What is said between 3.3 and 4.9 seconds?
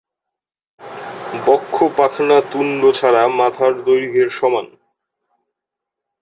মাথার দৈর্ঘ্যের সমান।